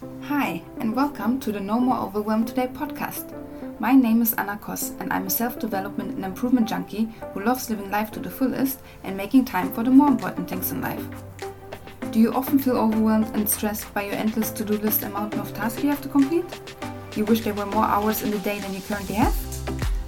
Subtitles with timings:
[0.00, 3.34] Hi, and welcome to the No More Overwhelm Today podcast.
[3.80, 7.68] My name is Anna Koss, and I'm a self development and improvement junkie who loves
[7.68, 11.04] living life to the fullest and making time for the more important things in life.
[12.12, 15.40] Do you often feel overwhelmed and stressed by your endless to do list and mountain
[15.40, 16.44] of tasks you have to complete?
[17.16, 19.34] You wish there were more hours in the day than you currently have?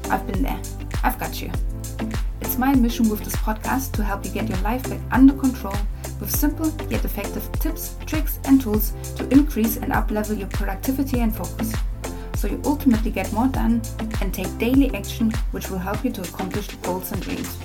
[0.04, 0.60] I've been there.
[1.02, 1.50] I've got you.
[2.40, 5.74] It's my mission with this podcast to help you get your life back under control
[6.20, 11.34] with simple yet effective tips, tricks, and tools to increase and uplevel your productivity and
[11.34, 11.74] focus.
[12.36, 13.82] So you ultimately get more done
[14.20, 17.58] and take daily action which will help you to accomplish goals and dreams.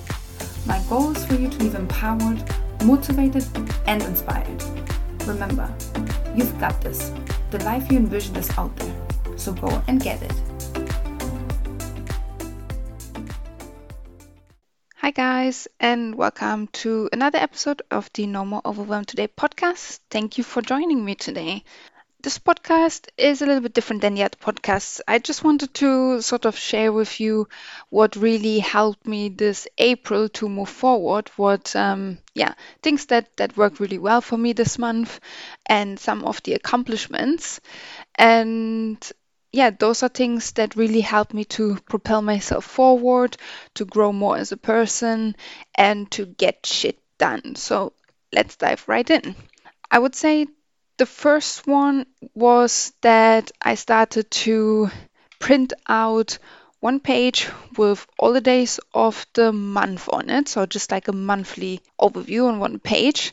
[0.66, 2.42] My goal is for you to live empowered,
[2.84, 3.46] motivated,
[3.86, 4.62] and inspired.
[5.24, 5.72] Remember,
[6.34, 7.12] you've got this.
[7.50, 8.94] The life you envision is out there.
[9.36, 10.55] So go and get it.
[15.16, 20.00] Guys, and welcome to another episode of the No More Overwhelm Today podcast.
[20.10, 21.64] Thank you for joining me today.
[22.22, 25.00] This podcast is a little bit different than the other podcasts.
[25.08, 27.48] I just wanted to sort of share with you
[27.88, 31.30] what really helped me this April to move forward.
[31.36, 35.18] What, um, yeah, things that that worked really well for me this month,
[35.64, 37.62] and some of the accomplishments.
[38.16, 38.98] And
[39.56, 43.38] yeah, those are things that really help me to propel myself forward,
[43.74, 45.34] to grow more as a person,
[45.74, 47.56] and to get shit done.
[47.56, 47.94] So
[48.32, 49.34] let's dive right in.
[49.90, 50.46] I would say
[50.98, 54.90] the first one was that I started to
[55.38, 56.36] print out
[56.80, 60.48] one page with all the days of the month on it.
[60.48, 63.32] So just like a monthly overview on one page.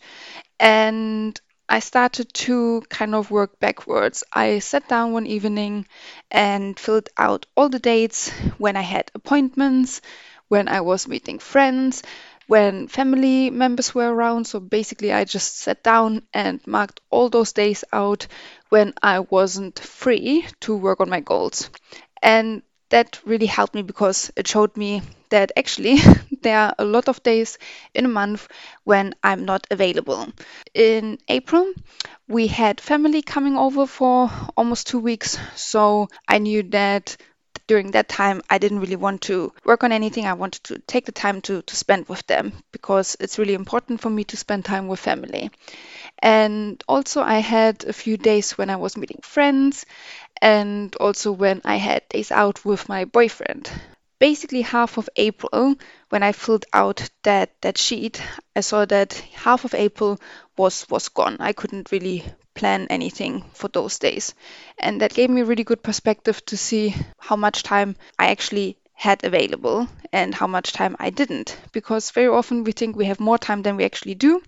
[0.57, 1.39] And
[1.73, 4.23] I started to kind of work backwards.
[4.31, 5.87] I sat down one evening
[6.31, 8.29] and filled out all the dates
[8.59, 10.01] when I had appointments,
[10.47, 12.03] when I was meeting friends,
[12.47, 14.45] when family members were around.
[14.45, 18.27] So basically, I just sat down and marked all those days out
[18.69, 21.69] when I wasn't free to work on my goals.
[22.21, 25.01] And that really helped me because it showed me
[25.33, 25.97] that actually
[26.41, 27.57] there are a lot of days
[27.93, 28.47] in a month
[28.83, 30.27] when I'm not available.
[30.73, 31.73] In April,
[32.27, 37.17] we had family coming over for almost two weeks, so I knew that
[37.67, 40.25] during that time I didn't really want to work on anything.
[40.25, 44.01] I wanted to take the time to, to spend with them because it's really important
[44.01, 45.49] for me to spend time with family.
[46.19, 49.85] And also, I had a few days when I was meeting friends
[50.41, 53.69] and also when I had days out with my boyfriend.
[54.23, 55.75] Basically, half of April,
[56.07, 58.21] when I filled out that, that sheet,
[58.55, 60.17] I saw that half of April
[60.55, 61.35] was, was gone.
[61.41, 62.23] I couldn't really
[62.53, 64.33] plan anything for those days.
[64.79, 68.77] And that gave me a really good perspective to see how much time I actually
[68.93, 71.57] had available and how much time I didn't.
[71.73, 74.41] Because very often we think we have more time than we actually do.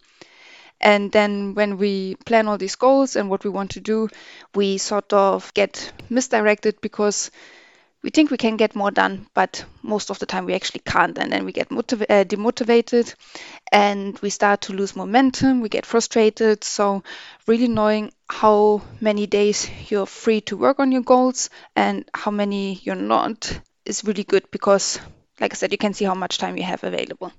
[0.79, 4.07] And then when we plan all these goals and what we want to do,
[4.53, 7.29] we sort of get misdirected because
[8.05, 11.17] we think we can get more done, but most of the time we actually can't.
[11.17, 13.11] And then we get motiv- uh, demotivated
[13.71, 16.63] and we start to lose momentum, we get frustrated.
[16.63, 17.03] So,
[17.47, 22.75] really knowing how many days you're free to work on your goals and how many
[22.83, 24.99] you're not is really good because,
[25.41, 27.33] like I said, you can see how much time you have available.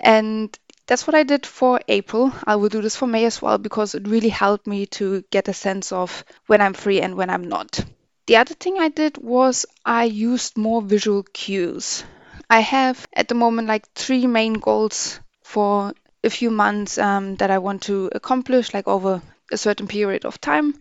[0.00, 2.32] And that's what I did for April.
[2.44, 5.48] I will do this for May as well because it really helped me to get
[5.48, 7.80] a sense of when I'm free and when I'm not.
[8.28, 12.04] The other thing I did was I used more visual cues.
[12.48, 17.50] I have at the moment like three main goals for a few months um, that
[17.50, 20.80] I want to accomplish, like over a certain period of time.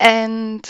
[0.00, 0.62] And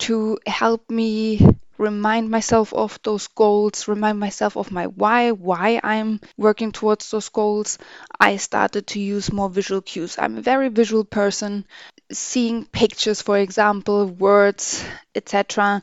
[0.00, 1.46] to help me
[1.78, 7.28] remind myself of those goals, remind myself of my why, why I'm working towards those
[7.28, 7.78] goals,
[8.20, 10.16] I started to use more visual cues.
[10.18, 11.66] I'm a very visual person.
[12.12, 14.84] Seeing pictures, for example, words,
[15.14, 15.82] etc.,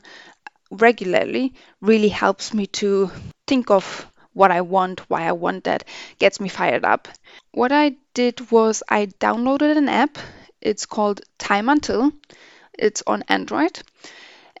[0.70, 3.10] regularly really helps me to
[3.46, 5.84] think of what I want, why I want that,
[6.18, 7.08] gets me fired up.
[7.52, 10.18] What I did was I downloaded an app.
[10.60, 12.12] It's called Time Until.
[12.78, 13.80] It's on Android.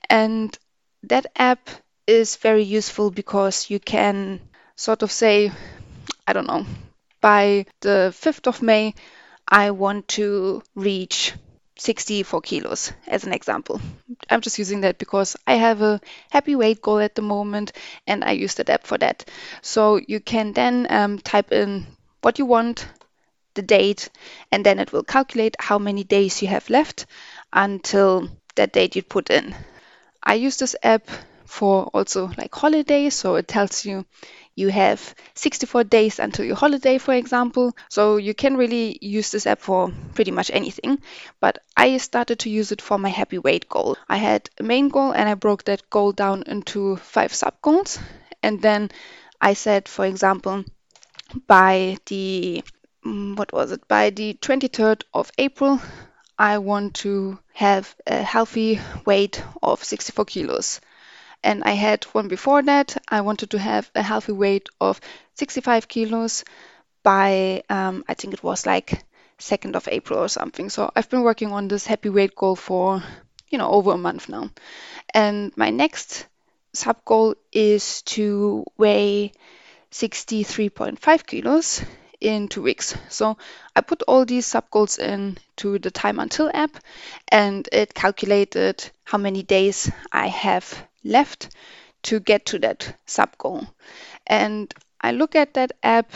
[0.08, 0.56] And
[1.04, 1.70] that app
[2.06, 4.40] is very useful because you can
[4.74, 5.52] sort of say,
[6.26, 6.66] I don't know,
[7.20, 8.94] by the 5th of May,
[9.46, 11.32] I want to reach
[11.80, 13.80] 64 kilos as an example.
[14.28, 16.00] I'm just using that because I have a
[16.30, 17.72] happy weight goal at the moment
[18.06, 19.24] and I use the app for that.
[19.62, 21.86] So you can then um, type in
[22.22, 22.86] what you want,
[23.54, 24.10] the date,
[24.52, 27.06] and then it will calculate how many days you have left
[27.52, 29.54] until that date you put in.
[30.22, 31.08] I use this app
[31.50, 33.14] for also like holidays.
[33.14, 34.06] So it tells you
[34.54, 37.76] you have 64 days until your holiday, for example.
[37.88, 41.00] So you can really use this app for pretty much anything.
[41.40, 43.96] But I started to use it for my happy weight goal.
[44.08, 47.98] I had a main goal and I broke that goal down into five sub goals.
[48.42, 48.90] And then
[49.40, 50.64] I said, for example,
[51.46, 52.62] by the
[53.04, 55.80] mm, what was it by the 23rd of April
[56.38, 60.80] I want to have a healthy weight of 64 kilos
[61.42, 62.96] and I had one before that.
[63.08, 65.00] I wanted to have a healthy weight of
[65.34, 66.44] 65 kilos
[67.02, 69.04] by um, I think it was like
[69.38, 70.68] 2nd of April or something.
[70.70, 73.02] So I've been working on this happy weight goal for
[73.48, 74.50] you know over a month now.
[75.14, 76.26] And my next
[76.72, 79.32] sub goal is to weigh
[79.90, 81.82] 63.5 kilos
[82.20, 82.94] in two weeks.
[83.08, 83.38] So
[83.74, 86.76] I put all these sub goals into the time until app
[87.28, 91.50] and it calculated how many days I have left
[92.04, 93.66] to get to that sub goal.
[94.26, 96.12] And I look at that app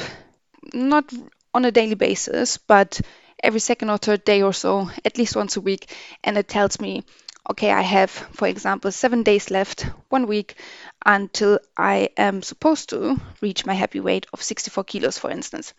[0.73, 1.13] not
[1.55, 3.01] on a daily basis, but
[3.43, 6.81] every second or third day or so, at least once a week, and it tells
[6.81, 7.05] me
[7.51, 10.55] okay, I have, for example, seven days left, one week
[11.05, 15.75] until I am supposed to reach my happy weight of 64 kilos, for instance.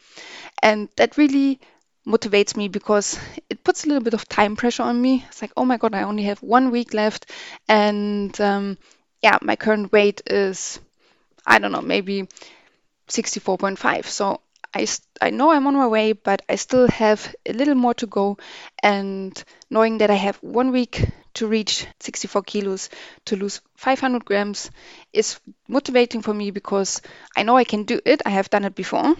[0.62, 1.60] And that really
[2.08, 3.20] motivates me because
[3.50, 5.26] it puts a little bit of time pressure on me.
[5.28, 7.32] It's like, oh my God, I only have one week left.
[7.68, 8.78] And um,
[9.22, 10.80] yeah, my current weight is,
[11.46, 12.28] I don't know, maybe
[13.08, 14.06] 64.5.
[14.08, 14.42] So
[14.74, 14.88] I,
[15.22, 18.38] I know I'm on my way, but I still have a little more to go.
[18.84, 21.06] And knowing that I have one week
[21.36, 22.90] to reach 64 kilos,
[23.26, 24.72] to lose 500 grams,
[25.14, 27.02] is motivating for me because
[27.38, 28.22] I know I can do it.
[28.26, 29.16] I have done it before.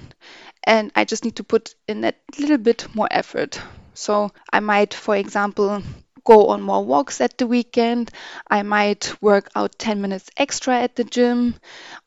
[0.64, 3.60] And I just need to put in a little bit more effort.
[3.94, 5.82] So I might, for example,
[6.24, 8.12] go on more walks at the weekend.
[8.50, 11.56] I might work out 10 minutes extra at the gym,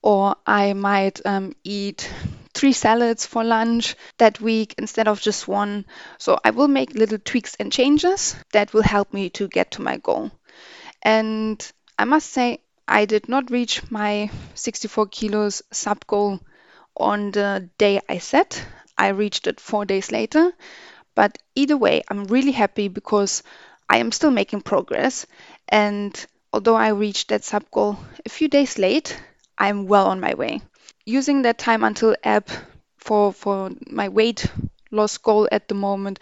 [0.02, 2.10] or I might um, eat
[2.54, 5.86] three salads for lunch that week instead of just one.
[6.18, 9.82] So I will make little tweaks and changes that will help me to get to
[9.82, 10.30] my goal.
[11.02, 16.40] And I must say, I did not reach my 64 kilos sub goal
[16.96, 18.64] on the day I set.
[18.98, 20.52] I reached it four days later.
[21.14, 23.42] But either way, I'm really happy because
[23.88, 25.26] I am still making progress.
[25.68, 26.14] And
[26.52, 29.18] although I reached that sub goal a few days late,
[29.58, 30.62] I'm well on my way
[31.08, 32.50] using that time until app
[32.98, 34.46] for for my weight
[34.90, 36.18] loss goal at the moment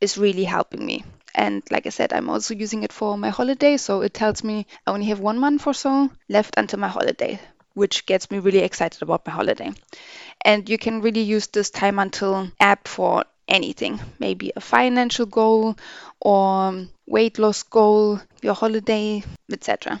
[0.00, 1.04] is really helping me.
[1.34, 3.76] And like I said, I'm also using it for my holiday.
[3.76, 7.38] So it tells me I only have one month or so left until my holiday,
[7.74, 9.72] which gets me really excited about my holiday.
[10.42, 15.76] And you can really use this time until app for anything, maybe a financial goal
[16.20, 19.22] or weight loss goal, your holiday,
[19.52, 20.00] etc.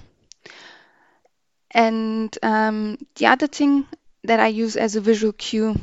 [1.72, 3.86] And um, the other thing
[4.24, 5.76] that I use as a visual cue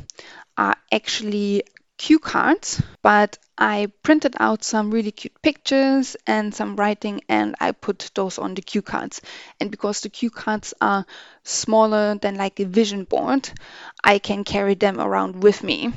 [0.56, 1.64] are actually
[1.98, 7.72] cue cards, but I printed out some really cute pictures and some writing and I
[7.72, 9.20] put those on the cue cards.
[9.60, 11.04] And because the cue cards are
[11.42, 13.50] smaller than like a vision board,
[14.02, 15.92] I can carry them around with me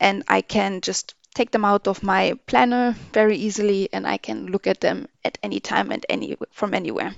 [0.00, 4.46] and I can just take them out of my planner very easily and I can
[4.46, 7.14] look at them at any time and any from anywhere.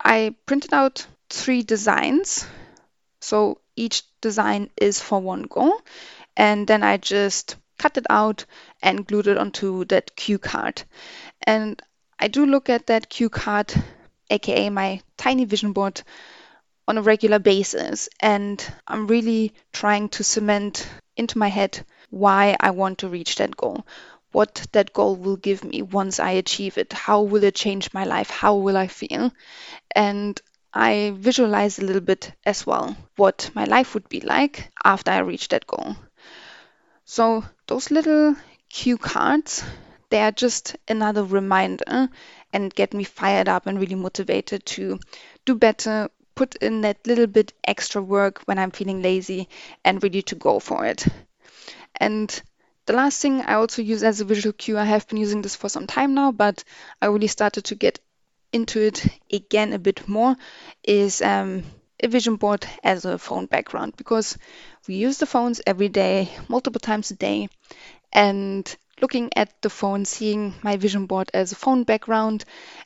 [0.00, 2.46] I printed out three designs.
[3.20, 5.80] So each design is for one goal.
[6.36, 8.44] And then I just cut it out
[8.82, 10.82] and glued it onto that cue card.
[11.46, 11.80] And
[12.18, 13.72] I do look at that cue card,
[14.30, 16.02] aka my tiny vision board,
[16.88, 18.08] on a regular basis.
[18.20, 23.56] And I'm really trying to cement into my head why I want to reach that
[23.56, 23.86] goal.
[24.32, 26.92] What that goal will give me once I achieve it.
[26.92, 28.30] How will it change my life?
[28.30, 29.32] How will I feel?
[29.94, 30.40] And
[30.78, 35.18] I visualize a little bit as well what my life would be like after I
[35.20, 35.96] reach that goal.
[37.06, 38.36] So those little
[38.68, 39.64] cue cards,
[40.10, 42.10] they are just another reminder
[42.52, 44.98] and get me fired up and really motivated to
[45.46, 49.48] do better, put in that little bit extra work when I'm feeling lazy
[49.82, 51.06] and ready to go for it.
[51.98, 52.42] And
[52.84, 55.56] the last thing I also use as a visual cue, I have been using this
[55.56, 56.64] for some time now, but
[57.00, 57.98] I really started to get
[58.56, 60.36] into it again a bit more
[60.82, 61.62] is um,
[62.02, 64.38] a vision board as a phone background because
[64.88, 67.48] we use the phones every day, multiple times a day,
[68.12, 72.44] and looking at the phone, seeing my vision board as a phone background,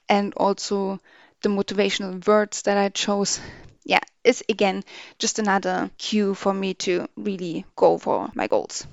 [0.08, 1.00] and also
[1.42, 3.40] the motivational words that I chose,
[3.84, 4.84] yeah, is again
[5.18, 8.86] just another cue for me to really go for my goals.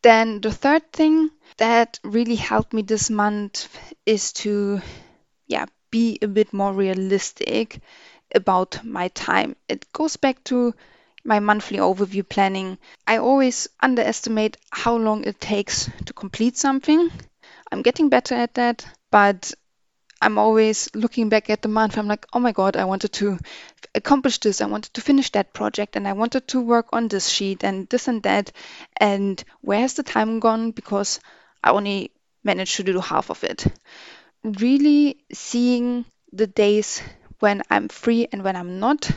[0.00, 3.68] Then the third thing that really helped me this month
[4.06, 4.80] is to
[5.46, 7.80] yeah, be a bit more realistic
[8.34, 9.56] about my time.
[9.68, 10.74] It goes back to
[11.24, 12.78] my monthly overview planning.
[13.06, 17.10] I always underestimate how long it takes to complete something.
[17.72, 19.52] I'm getting better at that, but
[20.20, 21.98] I'm always looking back at the month.
[21.98, 23.38] I'm like, oh my God, I wanted to
[23.94, 24.60] accomplish this.
[24.60, 27.88] I wanted to finish that project and I wanted to work on this sheet and
[27.88, 28.52] this and that.
[28.98, 30.70] And where has the time gone?
[30.72, 31.20] Because
[31.62, 32.12] I only
[32.44, 33.66] managed to do half of it.
[34.46, 37.02] Really seeing the days
[37.40, 39.10] when I'm free and when I'm not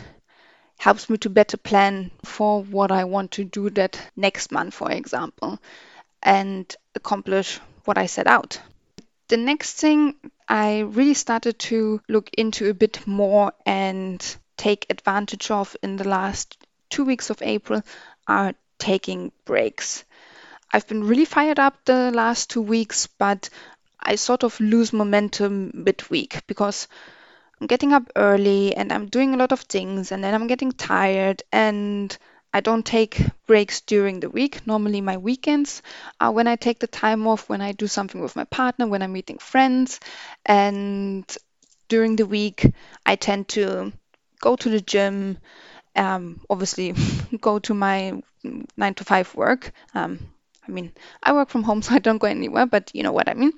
[0.80, 4.90] helps me to better plan for what I want to do that next month, for
[4.92, 5.60] example,
[6.24, 8.60] and accomplish what I set out.
[9.28, 10.16] The next thing
[10.48, 14.20] I really started to look into a bit more and
[14.58, 16.58] take advantage of in the last
[16.90, 17.84] two weeks of April
[18.28, 20.06] are taking breaks.
[20.74, 23.50] I've been really fired up the last two weeks, but
[24.02, 26.88] I sort of lose momentum midweek because
[27.60, 30.72] I'm getting up early and I'm doing a lot of things and then I'm getting
[30.72, 32.18] tired and
[32.54, 34.66] I don't take breaks during the week.
[34.66, 35.84] Normally, my weekends
[36.20, 39.04] are when I take the time off, when I do something with my partner, when
[39.04, 40.00] I'm meeting friends.
[40.46, 41.26] And
[41.90, 42.66] during the week,
[43.06, 43.92] I tend to
[44.42, 45.38] go to the gym,
[45.96, 46.96] um, obviously,
[47.42, 48.22] go to my
[48.78, 49.72] nine to five work.
[49.94, 50.20] Um,
[50.70, 53.30] I mean, I work from home, so I don't go anywhere, but you know what
[53.30, 53.54] I mean.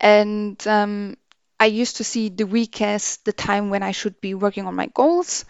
[0.00, 1.16] And um,
[1.60, 4.76] I used to see the week as the time when I should be working on
[4.76, 5.44] my goals,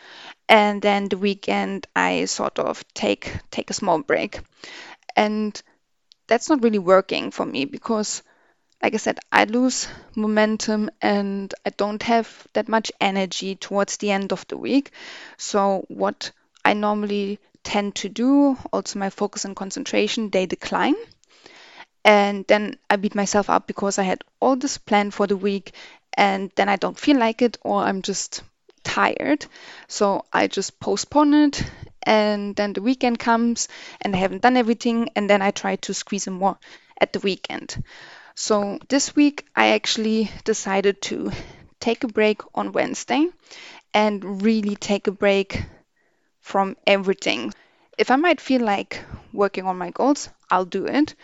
[0.49, 4.41] and then the weekend I sort of take take a small break,
[5.17, 5.61] and
[6.29, 8.23] that's not really working for me because,
[8.83, 14.11] like I said, I lose momentum and I don't have that much energy towards the
[14.13, 14.93] end of the week.
[15.39, 16.33] So what
[16.65, 20.97] I normally tend to do, also my focus and concentration, they decline.
[22.05, 25.73] And then I beat myself up because I had all this planned for the week
[26.15, 28.43] and then I don't feel like it or I'm just
[28.83, 29.45] tired.
[29.89, 31.63] So I just postpone it
[32.03, 33.69] and then the weekend comes
[34.01, 36.59] and I haven't done everything and then I try to squeeze in more
[37.01, 37.83] at the weekend.
[38.35, 41.31] So this week I actually decided to
[41.79, 43.29] take a break on Wednesday
[43.93, 45.63] and really take a break
[46.41, 47.53] from everything.
[47.99, 51.15] If I might feel like working on my goals, I'll do it.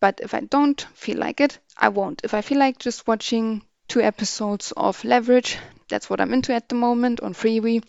[0.00, 2.22] But if I don't feel like it, I won't.
[2.24, 5.58] If I feel like just watching two episodes of Leverage.
[5.88, 7.82] That's what I'm into at the moment on Freevee.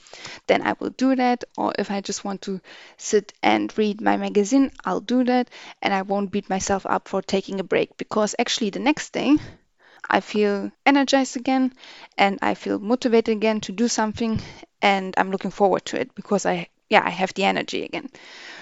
[0.48, 1.44] Then I will do that.
[1.56, 2.60] Or if I just want to
[2.98, 5.52] sit and read my magazine, I'll do that.
[5.80, 9.38] And I won't beat myself up for taking a break because actually the next day
[10.10, 11.74] I feel energized again
[12.18, 14.42] and I feel motivated again to do something.
[14.82, 18.10] And I'm looking forward to it because I yeah, I have the energy again.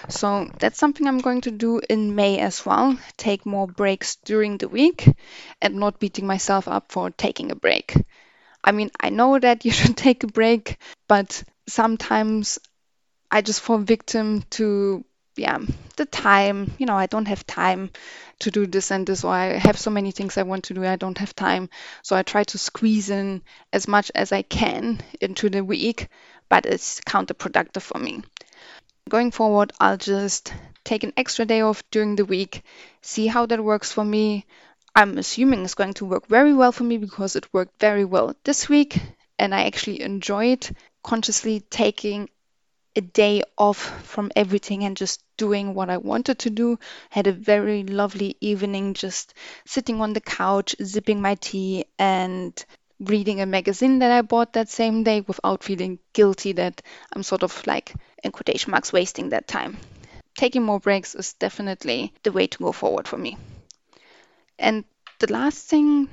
[0.08, 2.98] So that's something I'm going to do in May as well.
[3.16, 5.08] Take more breaks during the week
[5.60, 7.94] and not beating myself up for taking a break.
[8.64, 12.58] I mean, I know that you should take a break, but sometimes
[13.30, 15.04] I just fall victim to
[15.40, 15.58] yeah,
[15.96, 17.90] the time, you know, I don't have time
[18.40, 20.84] to do this and this, or I have so many things I want to do,
[20.84, 21.70] I don't have time.
[22.02, 23.40] So I try to squeeze in
[23.72, 26.08] as much as I can into the week,
[26.50, 28.22] but it's counterproductive for me.
[29.08, 30.52] Going forward, I'll just
[30.84, 32.62] take an extra day off during the week,
[33.00, 34.44] see how that works for me.
[34.94, 38.36] I'm assuming it's going to work very well for me because it worked very well
[38.44, 38.98] this week,
[39.38, 40.68] and I actually enjoyed
[41.02, 42.28] consciously taking
[42.96, 46.78] a day off from everything and just doing what I wanted to do.
[47.10, 49.34] Had a very lovely evening just
[49.66, 52.52] sitting on the couch, sipping my tea, and
[52.98, 56.82] reading a magazine that I bought that same day without feeling guilty that
[57.12, 59.78] I'm sort of like, in quotation marks, wasting that time.
[60.36, 63.36] Taking more breaks is definitely the way to go forward for me.
[64.58, 64.84] And
[65.18, 66.08] the last thing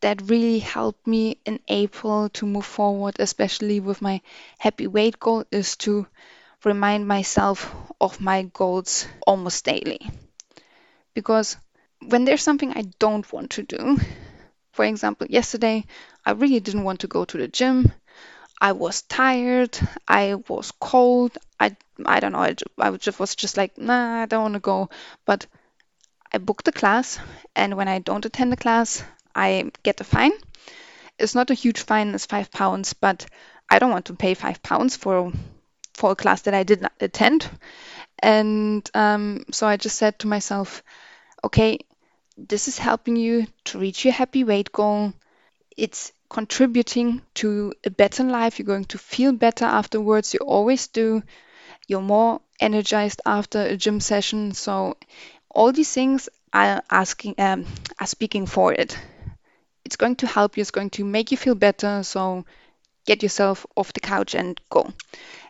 [0.00, 4.20] that really helped me in April to move forward, especially with my
[4.58, 6.06] happy weight goal, is to
[6.64, 10.00] remind myself of my goals almost daily.
[11.14, 11.56] Because
[12.06, 13.98] when there's something I don't want to do,
[14.72, 15.86] for example, yesterday
[16.26, 17.92] I really didn't want to go to the gym.
[18.60, 19.78] I was tired.
[20.08, 21.38] I was cold.
[21.60, 21.76] I
[22.06, 22.40] I don't know.
[22.40, 24.90] I, I just was just like, nah, I don't want to go.
[25.26, 25.46] But
[26.32, 27.18] I booked the class,
[27.56, 29.04] and when I don't attend the class,
[29.38, 30.32] I get a fine.
[31.18, 33.26] It's not a huge fine, it's five pounds, but
[33.70, 35.32] I don't want to pay five pounds for
[35.94, 37.48] for a class that I did not attend.
[38.20, 40.82] And um, so I just said to myself,
[41.44, 41.80] okay,
[42.36, 45.12] this is helping you to reach your happy weight goal.
[45.76, 48.58] It's contributing to a better life.
[48.58, 50.34] You're going to feel better afterwards.
[50.34, 51.22] You always do.
[51.88, 54.52] You're more energized after a gym session.
[54.52, 54.96] So
[55.50, 57.66] all these things are asking um,
[58.00, 58.98] are speaking for it.
[59.88, 60.60] It's going to help you.
[60.60, 62.02] It's going to make you feel better.
[62.02, 62.44] So
[63.06, 64.92] get yourself off the couch and go.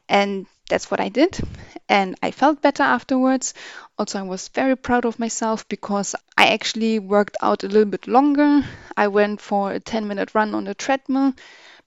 [0.08, 1.40] And that's what I did.
[1.88, 3.52] And I felt better afterwards.
[3.98, 8.06] Also, I was very proud of myself because I actually worked out a little bit
[8.06, 8.62] longer.
[8.96, 11.34] I went for a 10 minute run on the treadmill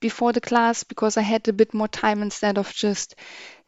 [0.00, 3.14] before the class because I had a bit more time instead of just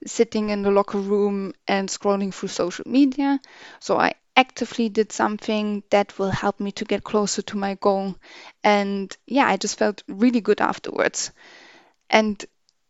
[0.05, 3.41] sitting in the locker room and scrolling through social media.
[3.81, 8.17] So I actively did something that will help me to get closer to my goal.
[8.63, 11.31] And yeah, I just felt really good afterwards.
[12.11, 12.45] And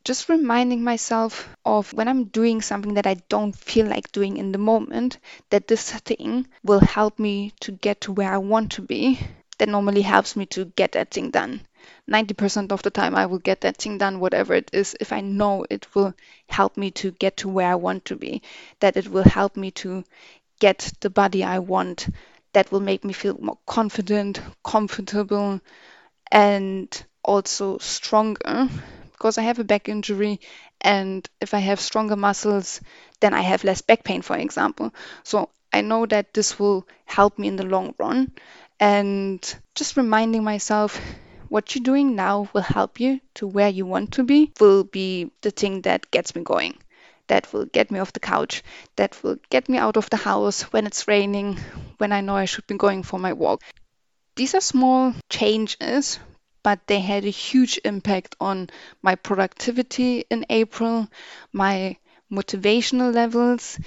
[0.05, 4.53] just reminding myself of when I'm doing something that I don't feel like doing in
[4.53, 5.19] the moment,
[5.51, 9.19] that this thing will help me to get to where I want to be.
[9.59, 11.63] That normally helps me to get that thing done.
[12.11, 15.21] 90% of the time, I will get that thing done, whatever it is, if I
[15.21, 16.15] know it will
[16.49, 18.43] help me to get to where I want to be,
[18.81, 20.05] that it will help me to
[20.61, 22.09] get the body I want,
[22.53, 25.61] that will make me feel more confident, comfortable,
[26.31, 28.69] and also stronger
[29.13, 30.41] because I have a back injury
[30.81, 32.81] and if I have stronger muscles,
[33.21, 34.93] then I have less back pain, for example.
[35.23, 38.33] So I know that this will help me in the long run.
[38.79, 39.41] And
[39.75, 41.01] just reminding myself
[41.49, 45.31] what you're doing now will help you to where you want to be, will be
[45.41, 46.77] the thing that gets me going.
[47.29, 48.63] That will get me off the couch,
[48.97, 51.59] that will get me out of the house when it's raining,
[51.99, 53.63] when I know I should be going for my walk.
[54.37, 56.21] These are small changes,
[56.63, 58.71] but they had a huge impact on
[59.03, 61.09] my productivity in April,
[61.53, 61.97] my
[62.31, 63.79] motivational levels,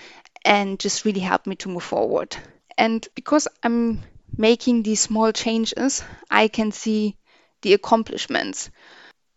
[0.43, 2.35] and just really helped me to move forward.
[2.77, 4.03] And because I'm
[4.37, 7.17] making these small changes, I can see
[7.61, 8.69] the accomplishments.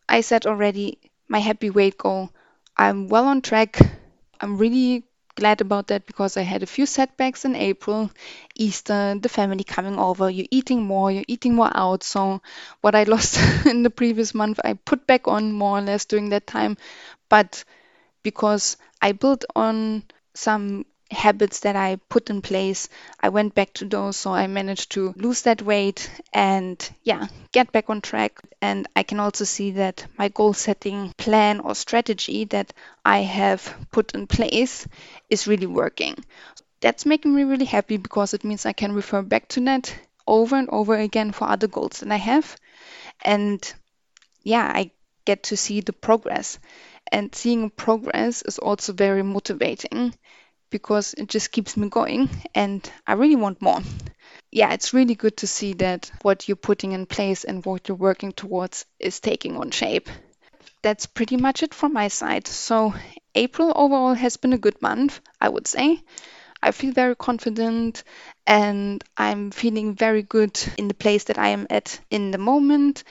[0.08, 2.30] I said already my happy weight goal.
[2.80, 3.78] I'm well on track.
[4.40, 5.04] I'm really
[5.36, 8.10] glad about that because I had a few setbacks in April,
[8.56, 12.02] Easter, the family coming over, you're eating more, you're eating more out.
[12.02, 12.42] So,
[12.80, 16.30] what I lost in the previous month, I put back on more or less during
[16.30, 16.76] that time.
[17.28, 17.64] But
[18.22, 22.88] because I built on some habits that I put in place.
[23.20, 27.72] I went back to those, so I managed to lose that weight and yeah, get
[27.72, 28.40] back on track.
[28.62, 32.72] And I can also see that my goal setting plan or strategy that
[33.04, 34.86] I have put in place
[35.28, 36.16] is really working.
[36.80, 39.94] That's making me really happy because it means I can refer back to that
[40.26, 42.56] over and over again for other goals that I have.
[43.22, 43.60] And
[44.42, 44.90] yeah, I
[45.24, 46.58] get to see the progress.
[47.12, 50.14] And seeing progress is also very motivating
[50.70, 53.80] because it just keeps me going and I really want more.
[54.52, 57.96] Yeah, it's really good to see that what you're putting in place and what you're
[57.96, 60.08] working towards is taking on shape.
[60.82, 62.46] That's pretty much it from my side.
[62.46, 62.94] So,
[63.34, 66.02] April overall has been a good month, I would say.
[66.62, 68.04] I feel very confident
[68.46, 73.04] and I'm feeling very good in the place that I am at in the moment.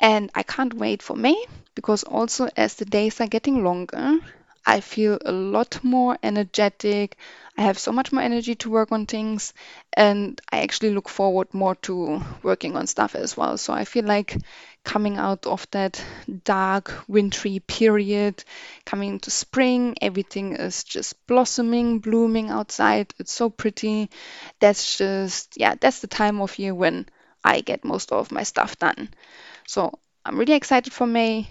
[0.00, 1.36] And I can't wait for May
[1.74, 4.18] because also as the days are getting longer,
[4.66, 7.16] I feel a lot more energetic.
[7.56, 9.52] I have so much more energy to work on things,
[9.92, 13.58] and I actually look forward more to working on stuff as well.
[13.58, 14.36] So I feel like
[14.84, 16.02] coming out of that
[16.44, 18.42] dark, wintry period,
[18.84, 23.14] coming into spring, everything is just blossoming, blooming outside.
[23.18, 24.10] It's so pretty.
[24.60, 27.06] That's just, yeah, that's the time of year when
[27.44, 29.10] I get most of my stuff done.
[29.66, 31.48] So I'm really excited for May,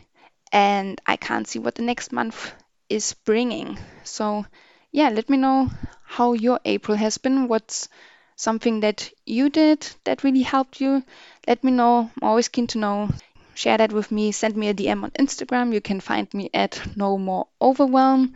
[0.51, 2.53] and I can't see what the next month
[2.93, 3.77] is bringing.
[4.03, 4.45] So,
[4.91, 5.69] yeah, let me know
[6.05, 7.47] how your April has been.
[7.47, 7.89] What's
[8.35, 11.03] something that you did that really helped you?
[11.47, 12.11] Let me know.
[12.21, 13.09] I'm always keen to know.
[13.55, 14.31] Share that with me.
[14.31, 15.73] Send me a DM on Instagram.
[15.73, 18.35] You can find me at No More Overwhelm.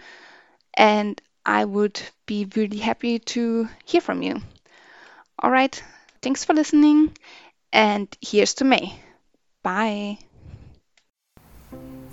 [0.76, 4.42] And I would be really happy to hear from you.
[5.40, 5.82] All right.
[6.22, 7.18] Thanks for listening.
[7.74, 9.00] And here's to May.
[9.64, 10.20] Bye.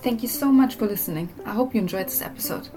[0.05, 1.31] Thank you so much for listening.
[1.47, 2.69] I hope you enjoyed this episode.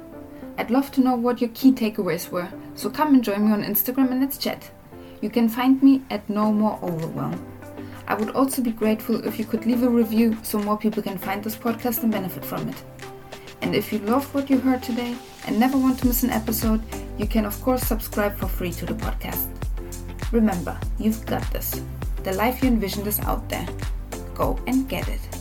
[0.57, 3.65] I'd love to know what your key takeaways were, so come and join me on
[3.65, 4.71] Instagram and let's chat.
[5.19, 7.45] You can find me at No More Overwhelm.
[8.07, 11.17] I would also be grateful if you could leave a review so more people can
[11.17, 12.81] find this podcast and benefit from it.
[13.61, 15.13] And if you love what you heard today
[15.47, 16.81] and never want to miss an episode,
[17.17, 19.49] you can of course subscribe for free to the podcast.
[20.31, 21.81] Remember, you've got this.
[22.23, 23.67] The life you envisioned is out there.
[24.33, 25.36] Go and get it.